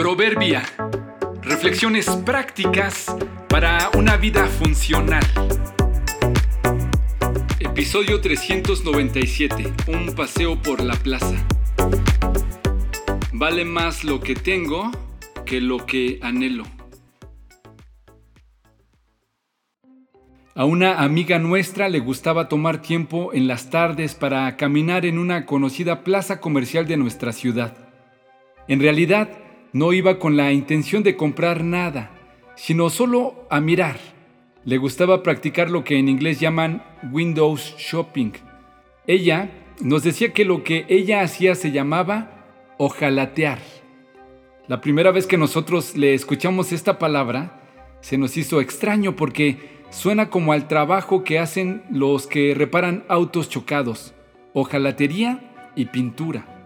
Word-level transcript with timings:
Proverbia. 0.00 0.62
Reflexiones 1.42 2.08
prácticas 2.24 3.14
para 3.50 3.90
una 3.98 4.16
vida 4.16 4.46
funcional. 4.46 5.22
Episodio 7.58 8.18
397. 8.18 9.74
Un 9.88 10.14
paseo 10.14 10.56
por 10.56 10.82
la 10.82 10.94
plaza. 10.94 11.36
Vale 13.34 13.66
más 13.66 14.02
lo 14.02 14.20
que 14.20 14.34
tengo 14.34 14.90
que 15.44 15.60
lo 15.60 15.84
que 15.84 16.18
anhelo. 16.22 16.64
A 20.54 20.64
una 20.64 21.02
amiga 21.02 21.38
nuestra 21.38 21.90
le 21.90 21.98
gustaba 21.98 22.48
tomar 22.48 22.80
tiempo 22.80 23.34
en 23.34 23.46
las 23.46 23.68
tardes 23.68 24.14
para 24.14 24.56
caminar 24.56 25.04
en 25.04 25.18
una 25.18 25.44
conocida 25.44 26.04
plaza 26.04 26.40
comercial 26.40 26.86
de 26.86 26.96
nuestra 26.96 27.32
ciudad. 27.32 27.76
En 28.66 28.80
realidad, 28.80 29.49
no 29.72 29.92
iba 29.92 30.18
con 30.18 30.36
la 30.36 30.52
intención 30.52 31.02
de 31.02 31.16
comprar 31.16 31.64
nada, 31.64 32.10
sino 32.56 32.90
solo 32.90 33.46
a 33.50 33.60
mirar. 33.60 33.98
Le 34.64 34.76
gustaba 34.76 35.22
practicar 35.22 35.70
lo 35.70 35.84
que 35.84 35.98
en 35.98 36.08
inglés 36.08 36.40
llaman 36.40 36.82
Windows 37.10 37.74
Shopping. 37.78 38.32
Ella 39.06 39.50
nos 39.80 40.02
decía 40.02 40.32
que 40.32 40.44
lo 40.44 40.64
que 40.64 40.84
ella 40.88 41.22
hacía 41.22 41.54
se 41.54 41.72
llamaba 41.72 42.74
ojalatear. 42.78 43.58
La 44.68 44.80
primera 44.80 45.10
vez 45.10 45.26
que 45.26 45.38
nosotros 45.38 45.96
le 45.96 46.14
escuchamos 46.14 46.72
esta 46.72 46.98
palabra, 46.98 47.60
se 48.00 48.18
nos 48.18 48.36
hizo 48.36 48.60
extraño 48.60 49.16
porque 49.16 49.80
suena 49.90 50.30
como 50.30 50.52
al 50.52 50.68
trabajo 50.68 51.24
que 51.24 51.38
hacen 51.38 51.82
los 51.90 52.26
que 52.26 52.54
reparan 52.54 53.04
autos 53.08 53.48
chocados, 53.48 54.14
ojalatería 54.52 55.72
y 55.74 55.86
pintura. 55.86 56.59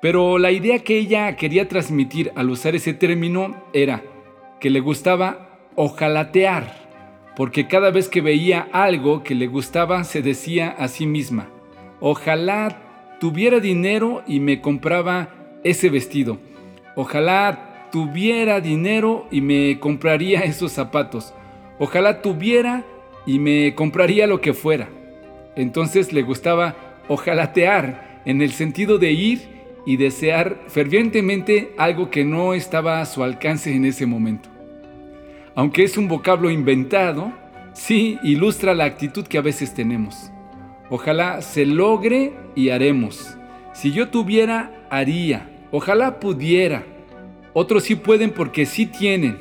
Pero 0.00 0.38
la 0.38 0.52
idea 0.52 0.78
que 0.80 0.96
ella 0.96 1.34
quería 1.36 1.68
transmitir 1.68 2.30
al 2.36 2.50
usar 2.50 2.76
ese 2.76 2.94
término 2.94 3.64
era 3.72 4.02
que 4.60 4.70
le 4.70 4.80
gustaba 4.80 5.58
ojalatear, 5.74 6.88
porque 7.36 7.66
cada 7.66 7.90
vez 7.90 8.08
que 8.08 8.20
veía 8.20 8.68
algo 8.72 9.22
que 9.22 9.34
le 9.34 9.48
gustaba 9.48 10.04
se 10.04 10.22
decía 10.22 10.68
a 10.70 10.88
sí 10.88 11.06
misma, 11.06 11.48
ojalá 12.00 13.16
tuviera 13.20 13.58
dinero 13.58 14.22
y 14.26 14.40
me 14.40 14.60
compraba 14.60 15.30
ese 15.64 15.90
vestido, 15.90 16.38
ojalá 16.94 17.88
tuviera 17.90 18.60
dinero 18.60 19.26
y 19.30 19.40
me 19.40 19.80
compraría 19.80 20.40
esos 20.40 20.72
zapatos, 20.72 21.34
ojalá 21.78 22.22
tuviera 22.22 22.84
y 23.26 23.40
me 23.40 23.74
compraría 23.74 24.26
lo 24.26 24.40
que 24.40 24.54
fuera. 24.54 24.88
Entonces 25.56 26.12
le 26.12 26.22
gustaba 26.22 26.76
ojalatear 27.08 28.22
en 28.24 28.42
el 28.42 28.52
sentido 28.52 28.98
de 28.98 29.12
ir 29.12 29.57
y 29.88 29.96
desear 29.96 30.64
fervientemente 30.68 31.72
algo 31.78 32.10
que 32.10 32.22
no 32.22 32.52
estaba 32.52 33.00
a 33.00 33.06
su 33.06 33.24
alcance 33.24 33.74
en 33.74 33.86
ese 33.86 34.04
momento. 34.04 34.50
Aunque 35.54 35.82
es 35.82 35.96
un 35.96 36.08
vocablo 36.08 36.50
inventado, 36.50 37.32
sí 37.72 38.18
ilustra 38.22 38.74
la 38.74 38.84
actitud 38.84 39.26
que 39.26 39.38
a 39.38 39.40
veces 39.40 39.72
tenemos. 39.72 40.30
Ojalá 40.90 41.40
se 41.40 41.64
logre 41.64 42.34
y 42.54 42.68
haremos. 42.68 43.38
Si 43.72 43.90
yo 43.90 44.10
tuviera, 44.10 44.86
haría. 44.90 45.48
Ojalá 45.70 46.20
pudiera. 46.20 46.84
Otros 47.54 47.84
sí 47.84 47.94
pueden 47.94 48.32
porque 48.32 48.66
sí 48.66 48.84
tienen. 48.84 49.38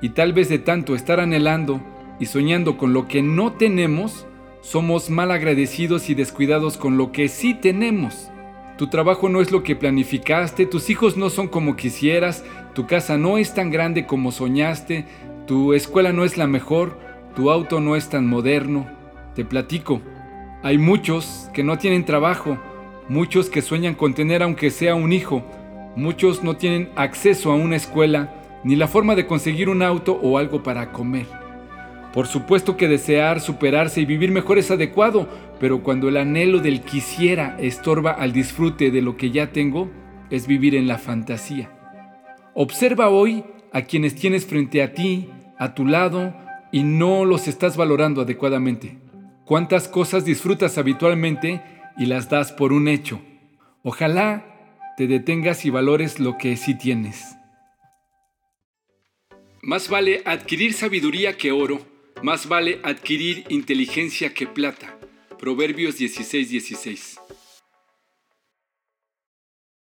Y 0.00 0.10
tal 0.10 0.32
vez 0.32 0.48
de 0.48 0.60
tanto 0.60 0.94
estar 0.94 1.18
anhelando 1.18 1.80
y 2.20 2.26
soñando 2.26 2.78
con 2.78 2.92
lo 2.92 3.08
que 3.08 3.20
no 3.20 3.54
tenemos, 3.54 4.28
somos 4.60 5.10
mal 5.10 5.32
agradecidos 5.32 6.08
y 6.08 6.14
descuidados 6.14 6.76
con 6.76 6.96
lo 6.96 7.10
que 7.10 7.26
sí 7.26 7.52
tenemos. 7.52 8.30
Tu 8.78 8.86
trabajo 8.86 9.28
no 9.28 9.40
es 9.40 9.50
lo 9.50 9.64
que 9.64 9.74
planificaste, 9.74 10.64
tus 10.64 10.88
hijos 10.88 11.16
no 11.16 11.30
son 11.30 11.48
como 11.48 11.74
quisieras, 11.74 12.44
tu 12.74 12.86
casa 12.86 13.18
no 13.18 13.36
es 13.36 13.52
tan 13.52 13.72
grande 13.72 14.06
como 14.06 14.30
soñaste, 14.30 15.04
tu 15.48 15.74
escuela 15.74 16.12
no 16.12 16.24
es 16.24 16.36
la 16.36 16.46
mejor, 16.46 16.96
tu 17.34 17.50
auto 17.50 17.80
no 17.80 17.96
es 17.96 18.08
tan 18.08 18.28
moderno. 18.28 18.86
Te 19.34 19.44
platico, 19.44 20.00
hay 20.62 20.78
muchos 20.78 21.50
que 21.52 21.64
no 21.64 21.76
tienen 21.76 22.04
trabajo, 22.04 22.56
muchos 23.08 23.50
que 23.50 23.62
sueñan 23.62 23.96
con 23.96 24.14
tener 24.14 24.44
aunque 24.44 24.70
sea 24.70 24.94
un 24.94 25.12
hijo, 25.12 25.42
muchos 25.96 26.44
no 26.44 26.56
tienen 26.56 26.90
acceso 26.94 27.50
a 27.50 27.56
una 27.56 27.74
escuela, 27.74 28.32
ni 28.62 28.76
la 28.76 28.86
forma 28.86 29.16
de 29.16 29.26
conseguir 29.26 29.68
un 29.68 29.82
auto 29.82 30.20
o 30.22 30.38
algo 30.38 30.62
para 30.62 30.92
comer. 30.92 31.26
Por 32.12 32.28
supuesto 32.28 32.76
que 32.76 32.86
desear 32.86 33.40
superarse 33.40 34.00
y 34.00 34.06
vivir 34.06 34.30
mejor 34.30 34.56
es 34.56 34.70
adecuado, 34.70 35.28
pero 35.60 35.82
cuando 35.82 36.08
el 36.08 36.16
anhelo 36.16 36.60
del 36.60 36.82
quisiera 36.82 37.56
estorba 37.58 38.12
al 38.12 38.32
disfrute 38.32 38.90
de 38.90 39.02
lo 39.02 39.16
que 39.16 39.30
ya 39.30 39.52
tengo, 39.52 39.90
es 40.30 40.46
vivir 40.46 40.74
en 40.74 40.86
la 40.86 40.98
fantasía. 40.98 41.70
Observa 42.54 43.08
hoy 43.08 43.44
a 43.72 43.82
quienes 43.82 44.14
tienes 44.14 44.46
frente 44.46 44.82
a 44.82 44.94
ti, 44.94 45.28
a 45.58 45.74
tu 45.74 45.84
lado, 45.84 46.34
y 46.72 46.82
no 46.82 47.24
los 47.24 47.48
estás 47.48 47.76
valorando 47.76 48.20
adecuadamente. 48.22 48.98
¿Cuántas 49.44 49.88
cosas 49.88 50.24
disfrutas 50.24 50.76
habitualmente 50.76 51.62
y 51.96 52.06
las 52.06 52.28
das 52.28 52.52
por 52.52 52.72
un 52.72 52.88
hecho? 52.88 53.20
Ojalá 53.82 54.44
te 54.96 55.06
detengas 55.06 55.64
y 55.64 55.70
valores 55.70 56.20
lo 56.20 56.36
que 56.36 56.56
sí 56.56 56.76
tienes. 56.76 57.36
Más 59.62 59.88
vale 59.88 60.22
adquirir 60.24 60.74
sabiduría 60.74 61.36
que 61.36 61.52
oro 61.52 61.80
más 62.22 62.48
vale 62.48 62.80
adquirir 62.82 63.44
inteligencia 63.48 64.34
que 64.34 64.46
plata. 64.46 64.97
Proverbios 65.38 65.96
16:16. 65.96 67.37